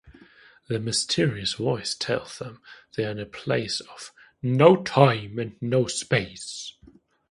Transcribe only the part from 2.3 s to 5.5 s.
them they are in a place of "no-time